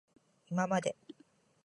[0.49, 0.95] いままで